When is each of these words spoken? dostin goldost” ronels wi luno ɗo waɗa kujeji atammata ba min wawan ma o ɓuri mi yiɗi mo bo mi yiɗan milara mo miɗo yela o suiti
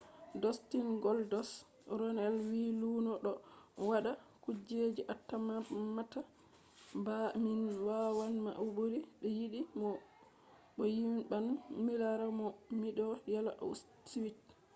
dostin 0.41 0.87
goldost” 1.03 1.55
ronels 1.99 2.39
wi 2.51 2.61
luno 2.79 3.11
ɗo 3.23 3.31
waɗa 3.89 4.11
kujeji 4.43 5.01
atammata 5.13 6.19
ba 7.05 7.15
min 7.43 7.63
wawan 7.87 8.33
ma 8.45 8.51
o 8.63 8.65
ɓuri 8.75 8.99
mi 9.21 9.29
yiɗi 9.37 9.59
mo 9.79 9.89
bo 10.75 10.83
mi 10.87 10.95
yiɗan 10.97 11.45
milara 11.85 12.25
mo 12.39 12.47
miɗo 12.81 13.07
yela 13.31 13.51
o 13.63 13.65
suiti 14.11 14.51